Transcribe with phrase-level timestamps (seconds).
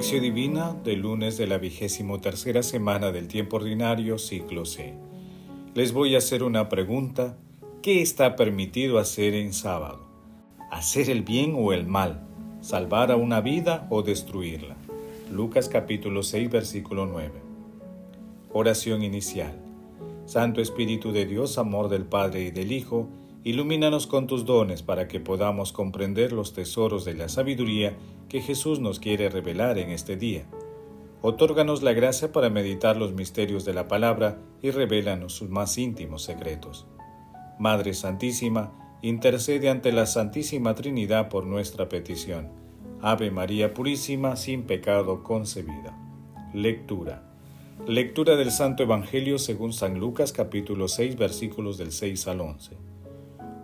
[0.00, 4.94] Lección Divina del lunes de la vigésimo tercera semana del tiempo ordinario, ciclo C.
[5.74, 7.36] Les voy a hacer una pregunta.
[7.82, 10.06] ¿Qué está permitido hacer en sábado?
[10.70, 12.26] ¿Hacer el bien o el mal?
[12.62, 14.74] ¿Salvar a una vida o destruirla?
[15.30, 17.32] Lucas capítulo 6 versículo 9.
[18.54, 19.52] Oración inicial.
[20.24, 23.10] Santo Espíritu de Dios, amor del Padre y del Hijo,
[23.42, 27.96] Ilumínanos con tus dones para que podamos comprender los tesoros de la sabiduría
[28.28, 30.44] que Jesús nos quiere revelar en este día.
[31.22, 36.22] Otórganos la gracia para meditar los misterios de la palabra y revélanos sus más íntimos
[36.22, 36.86] secretos.
[37.58, 42.50] Madre Santísima, intercede ante la Santísima Trinidad por nuestra petición.
[43.00, 45.96] Ave María Purísima, sin pecado concebida.
[46.52, 47.22] Lectura.
[47.86, 52.89] Lectura del Santo Evangelio según San Lucas capítulo 6 versículos del 6 al 11.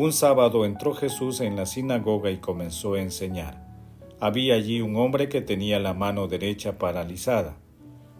[0.00, 3.62] Un sábado entró Jesús en la sinagoga y comenzó a enseñar.
[4.18, 7.58] Había allí un hombre que tenía la mano derecha paralizada.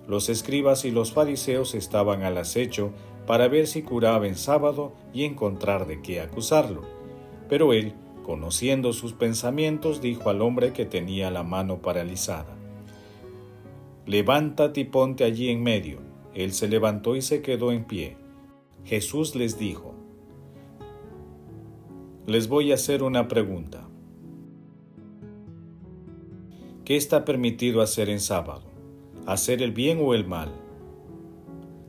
[0.06, 2.92] Los escribas y los fariseos estaban al acecho
[3.26, 6.82] para ver si curaba en sábado y encontrar de qué acusarlo.
[7.48, 12.58] Pero él, conociendo sus pensamientos, dijo al hombre que tenía la mano paralizada,
[14.04, 16.00] Levántate y ponte allí en medio.
[16.34, 18.18] Él se levantó y se quedó en pie.
[18.84, 19.94] Jesús les dijo,
[22.30, 23.88] les voy a hacer una pregunta.
[26.84, 28.62] ¿Qué está permitido hacer en sábado?
[29.26, 30.52] ¿Hacer el bien o el mal?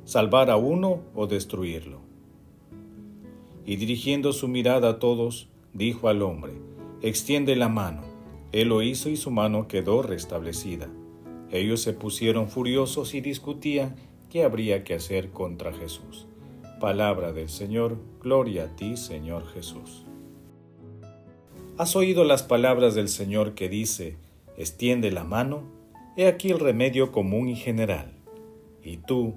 [0.03, 1.99] ¿Salvar a uno o destruirlo?
[3.67, 6.53] Y dirigiendo su mirada a todos, dijo al hombre,
[7.03, 8.01] extiende la mano.
[8.51, 10.89] Él lo hizo y su mano quedó restablecida.
[11.51, 13.95] Ellos se pusieron furiosos y discutían
[14.31, 16.25] qué habría que hacer contra Jesús.
[16.79, 20.05] Palabra del Señor, gloria a ti, Señor Jesús.
[21.77, 24.17] ¿Has oído las palabras del Señor que dice,
[24.57, 25.63] extiende la mano?
[26.17, 28.11] He aquí el remedio común y general.
[28.83, 29.35] Y tú,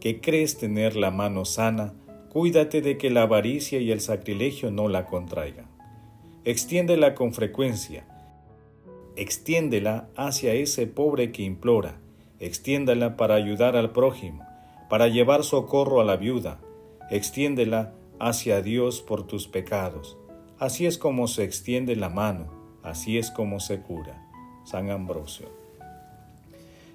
[0.00, 1.92] que crees tener la mano sana,
[2.30, 5.66] cuídate de que la avaricia y el sacrilegio no la contraigan.
[6.44, 8.06] Extiéndela con frecuencia.
[9.16, 11.98] Extiéndela hacia ese pobre que implora.
[12.38, 14.46] Extiéndela para ayudar al prójimo,
[14.88, 16.60] para llevar socorro a la viuda.
[17.10, 20.16] Extiéndela hacia Dios por tus pecados
[20.60, 22.46] Así es como se extiende la mano,
[22.84, 24.24] así es como se cura.
[24.64, 25.48] San Ambrosio.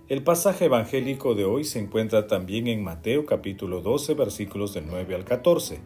[0.07, 5.13] El pasaje evangélico de hoy se encuentra también en Mateo capítulo 12 versículos del 9
[5.13, 5.79] al 14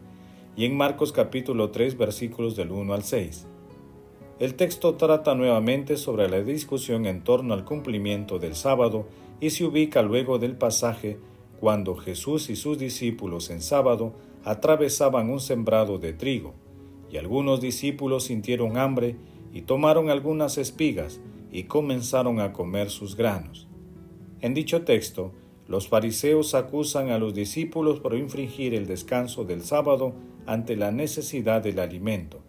[0.56, 3.44] y en Marcos capítulo 3 versículos del 1 al 6.
[4.38, 9.08] El texto trata nuevamente sobre la discusión en torno al cumplimiento del sábado
[9.40, 11.18] y se ubica luego del pasaje
[11.58, 14.12] cuando Jesús y sus discípulos en sábado
[14.44, 16.54] atravesaban un sembrado de trigo
[17.14, 19.14] y algunos discípulos sintieron hambre
[19.52, 21.20] y tomaron algunas espigas
[21.52, 23.68] y comenzaron a comer sus granos.
[24.40, 25.30] En dicho texto,
[25.68, 30.12] los fariseos acusan a los discípulos por infringir el descanso del sábado
[30.44, 32.40] ante la necesidad del alimento.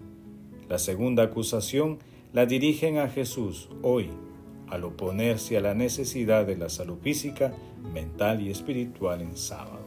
[0.68, 2.00] La segunda acusación
[2.34, 4.10] la dirigen a Jesús hoy,
[4.68, 7.54] al oponerse a la necesidad de la salud física,
[7.94, 9.85] mental y espiritual en sábado.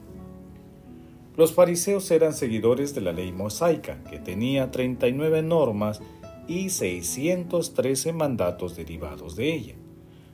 [1.39, 6.01] Los fariseos eran seguidores de la ley mosaica, que tenía 39 normas
[6.49, 9.75] y 613 mandatos derivados de ella.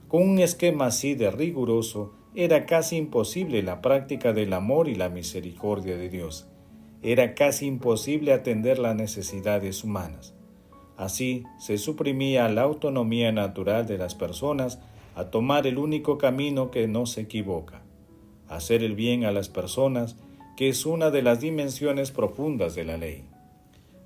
[0.09, 5.11] Con un esquema así de riguroso, era casi imposible la práctica del amor y la
[5.11, 6.49] misericordia de Dios.
[7.03, 10.35] Era casi imposible atender las necesidades humanas.
[10.97, 14.81] Así se suprimía la autonomía natural de las personas
[15.17, 17.83] a tomar el único camino que no se equivoca,
[18.49, 20.17] hacer el bien a las personas
[20.57, 23.25] que es una de las dimensiones profundas de la ley.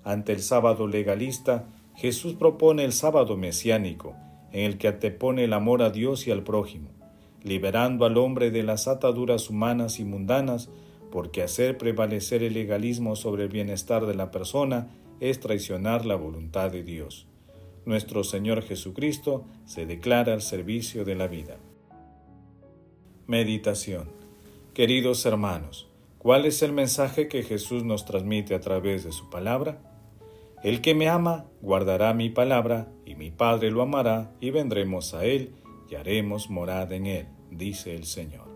[0.04, 4.14] Ante el sábado legalista, Jesús propone el sábado mesiánico,
[4.53, 6.88] en el que antepone el amor a Dios y al prójimo,
[7.42, 10.70] liberando al hombre de las ataduras humanas y mundanas,
[11.10, 14.88] porque hacer prevalecer el legalismo sobre el bienestar de la persona
[15.20, 17.26] es traicionar la voluntad de Dios.
[17.84, 21.56] Nuestro Señor Jesucristo se declara al servicio de la vida.
[23.26, 24.08] Meditación
[24.75, 25.88] Queridos hermanos,
[26.19, 29.79] ¿Cuál es el mensaje que Jesús nos transmite a través de su palabra?
[30.65, 35.25] El que me ama guardará mi palabra, y mi Padre lo amará, y vendremos a
[35.25, 35.53] él,
[35.88, 38.49] y haremos morada en él, dice el Señor.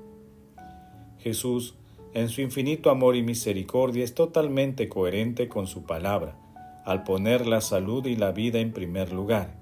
[1.18, 1.76] Jesús,
[2.14, 6.36] en su infinito amor y misericordia, es totalmente coherente con su palabra,
[6.84, 9.54] al poner la salud y la vida en primer lugar,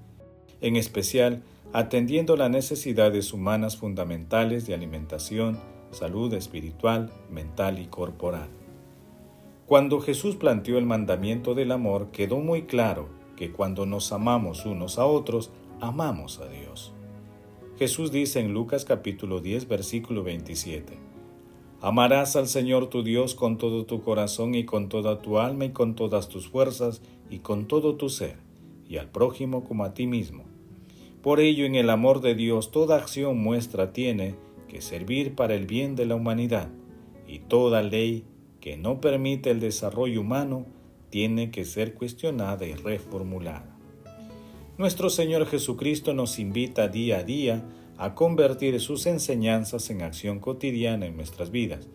[0.63, 1.43] en especial
[1.75, 8.49] atendiendo las necesidades humanas fundamentales de alimentación, salud espiritual, mental y corporal.
[9.67, 14.99] Cuando Jesús planteó el mandamiento del amor, quedó muy claro que cuando nos amamos unos
[14.99, 15.51] a otros,
[15.81, 16.93] amamos a Dios.
[17.79, 20.99] Jesús dice en Lucas capítulo 10 versículo 27,
[21.83, 25.71] Amarás al Señor tu Dios con todo tu corazón y con toda tu alma y
[25.71, 27.01] con todas tus fuerzas
[27.31, 28.37] y con todo tu ser,
[28.87, 30.45] y al prójimo como a ti mismo.
[31.23, 34.35] Por ello en el amor de Dios toda acción muestra tiene
[34.71, 36.69] que servir para el bien de la humanidad,
[37.27, 38.25] y toda ley
[38.61, 40.65] que no permite el desarrollo humano
[41.11, 43.77] tiene que ser cuestionada y reformulada.
[44.79, 47.65] Nuestro Señor Jesucristo nos invita día a día
[47.99, 51.89] a convertir sus enseñanzas en acción cotidiana en nuestras vidas.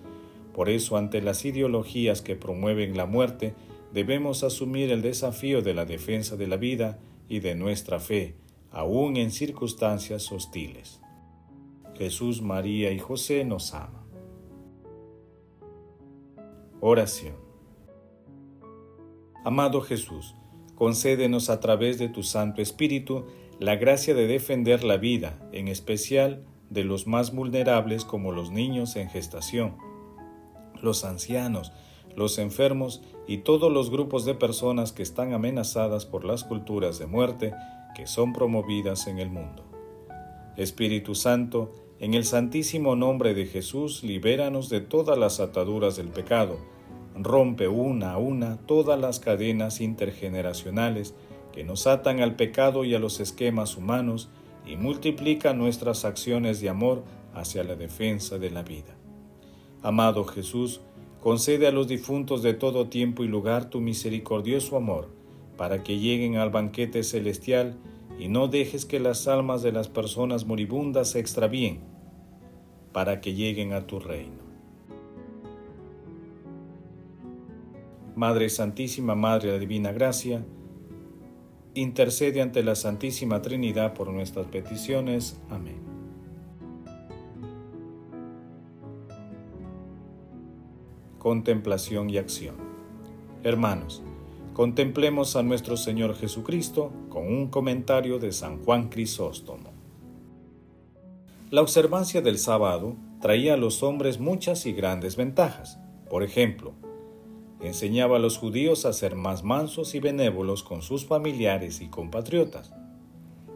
[0.54, 3.54] Por eso, ante las ideologías que promueven la muerte,
[3.94, 7.00] debemos asumir el desafío de la defensa de la vida
[7.30, 8.36] y de nuestra fe,
[8.72, 11.00] aun en circunstancias hostiles.
[11.98, 14.04] Jesús, María y José nos aman.
[16.82, 17.36] Oración.
[19.46, 20.36] Amado Jesús,
[20.76, 23.26] concédenos a través de tu Santo Espíritu
[23.60, 28.98] la gracia de defender la vida, en especial de los más vulnerables como los niños
[28.98, 29.78] en gestación,
[30.82, 31.72] los ancianos,
[32.16, 37.08] los enfermos y todos los grupos de personas que están amenazadas por las culturas de
[37.08, 37.54] muerte
[37.96, 39.64] que son promovidas en el mundo.
[40.58, 46.58] Espíritu Santo, en el santísimo nombre de Jesús, libéranos de todas las ataduras del pecado,
[47.18, 51.16] rompe una a una todas las cadenas intergeneracionales
[51.54, 54.30] que nos atan al pecado y a los esquemas humanos
[54.66, 57.04] y multiplica nuestras acciones de amor
[57.34, 58.98] hacia la defensa de la vida.
[59.82, 60.82] Amado Jesús,
[61.22, 65.08] concede a los difuntos de todo tiempo y lugar tu misericordioso amor,
[65.56, 67.78] para que lleguen al banquete celestial
[68.18, 71.80] y no dejes que las almas de las personas moribundas se extravíen,
[72.92, 74.46] para que lleguen a tu reino.
[78.16, 80.46] Madre Santísima, Madre de la Divina Gracia,
[81.74, 85.42] intercede ante la Santísima Trinidad por nuestras peticiones.
[85.50, 85.82] Amén.
[91.20, 92.56] Contemplación y acción.
[93.44, 94.02] Hermanos,
[94.56, 99.74] contemplemos a nuestro Señor Jesucristo con un comentario de San Juan Crisóstomo.
[101.52, 105.78] La observancia del sábado traía a los hombres muchas y grandes ventajas.
[106.10, 106.72] Por ejemplo,
[107.60, 112.74] enseñaba a los judíos a ser más mansos y benévolos con sus familiares y compatriotas.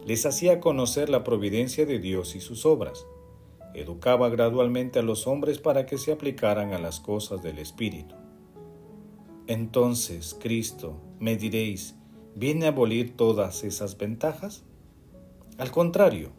[0.06, 3.06] Les hacía conocer la providencia de Dios y sus obras.
[3.74, 8.16] Educaba gradualmente a los hombres para que se aplicaran a las cosas del Espíritu.
[9.50, 11.96] Entonces, Cristo, me diréis,
[12.36, 14.64] ¿viene a abolir todas esas ventajas?
[15.58, 16.30] Al contrario,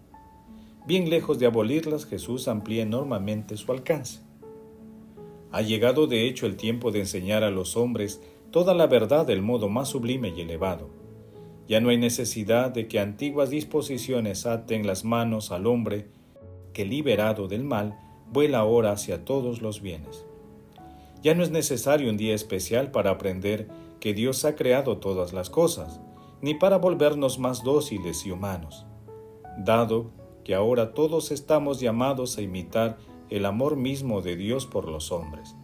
[0.86, 4.20] bien lejos de abolirlas, Jesús amplía enormemente su alcance.
[5.50, 8.22] Ha llegado de hecho el tiempo de enseñar a los hombres
[8.52, 10.88] toda la verdad del modo más sublime y elevado.
[11.66, 16.06] Ya no hay necesidad de que antiguas disposiciones aten las manos al hombre
[16.72, 17.98] que liberado del mal
[18.32, 20.29] vuela ahora hacia todos los bienes.
[21.22, 23.68] Ya no es necesario un día especial para aprender
[24.00, 26.00] que Dios ha creado todas las cosas,
[26.40, 28.86] ni para volvernos más dóciles y humanos,
[29.58, 30.10] dado
[30.44, 32.96] que ahora todos estamos llamados a imitar
[33.28, 35.54] el amor mismo de Dios por los hombres.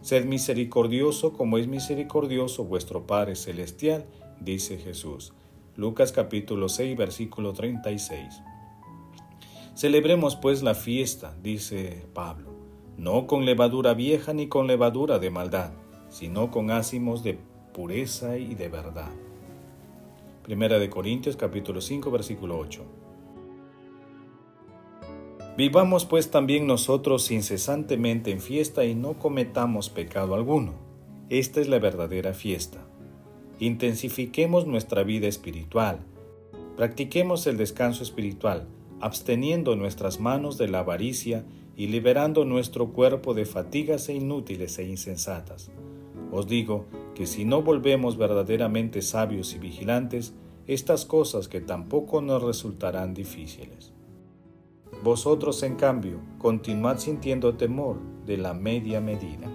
[0.00, 4.06] Sed misericordioso como es misericordioso vuestro Padre Celestial,
[4.40, 5.34] dice Jesús.
[5.74, 8.42] Lucas capítulo 6 versículo 36.
[9.74, 12.45] Celebremos pues la fiesta, dice Pablo,
[12.98, 15.72] no con levadura vieja ni con levadura de maldad,
[16.08, 17.38] sino con ácimos de
[17.74, 19.10] pureza y de verdad.
[20.42, 22.84] Primera de Corintios capítulo 5 versículo 8.
[25.56, 30.74] Vivamos pues también nosotros incesantemente en fiesta y no cometamos pecado alguno.
[31.28, 32.86] Esta es la verdadera fiesta.
[33.58, 36.00] Intensifiquemos nuestra vida espiritual.
[36.76, 38.68] Practiquemos el descanso espiritual,
[39.00, 41.44] absteniendo nuestras manos de la avaricia
[41.76, 45.70] y liberando nuestro cuerpo de fatigas e inútiles e insensatas.
[46.32, 50.34] Os digo que si no volvemos verdaderamente sabios y vigilantes,
[50.66, 53.92] estas cosas que tampoco nos resultarán difíciles.
[55.04, 59.48] Vosotros, en cambio, continuad sintiendo temor de la media medida.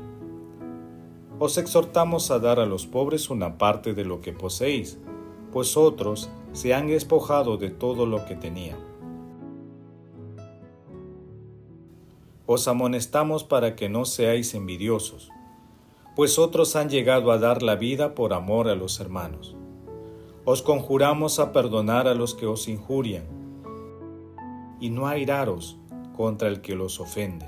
[1.40, 5.00] Os exhortamos a dar a los pobres una parte de lo que poseéis,
[5.51, 8.90] pues otros se han despojado de todo lo que tenían.
[12.53, 15.29] Os amonestamos para que no seáis envidiosos,
[16.17, 19.55] pues otros han llegado a dar la vida por amor a los hermanos.
[20.43, 23.24] Os conjuramos a perdonar a los que os injurian
[24.81, 25.77] y no airaros
[26.13, 27.46] contra el que los ofende,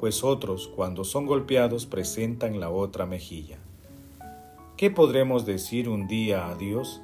[0.00, 3.58] pues otros cuando son golpeados presentan la otra mejilla.
[4.78, 7.02] ¿Qué podremos decir un día a Dios?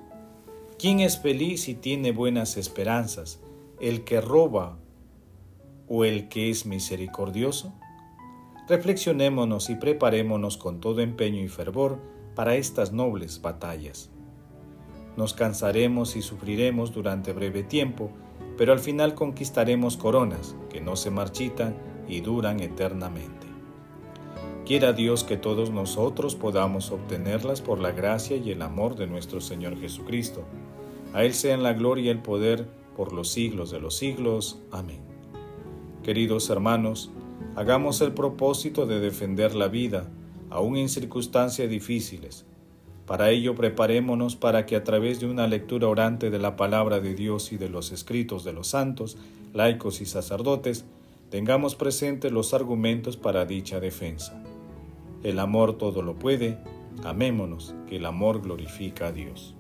[0.79, 3.41] ¿Quién es feliz y tiene buenas esperanzas?
[3.81, 4.79] el que roba
[5.89, 7.73] o el que es misericordioso?
[8.69, 11.99] Reflexionémonos y preparémonos con todo empeño y fervor
[12.35, 14.11] para estas nobles batallas.
[15.17, 18.11] Nos cansaremos y sufriremos durante breve tiempo,
[18.57, 21.77] pero al final conquistaremos coronas que no se marchitan
[22.09, 23.47] y duran eternamente.
[24.65, 29.43] Quiera Dios que todos nosotros podamos obtenerlas por la gracia y el amor de nuestro
[29.43, 30.45] Señor Jesucristo.
[31.13, 34.59] A Él sean la gloria y el poder por los siglos de los siglos.
[34.73, 35.14] Amén.
[36.05, 37.11] Queridos hermanos,
[37.57, 40.11] hagamos el propósito de defender la vida,
[40.51, 42.45] aun en circunstancias difíciles.
[43.07, 47.15] Para ello preparémonos para que a través de una lectura orante de la palabra de
[47.15, 49.17] Dios y de los escritos de los santos,
[49.55, 50.85] laicos y sacerdotes,
[51.31, 54.43] tengamos presentes los argumentos para dicha defensa.
[55.23, 56.59] El amor todo lo puede,
[57.03, 59.55] amémonos, que el amor glorifica a Dios.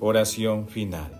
[0.00, 1.19] Oración final.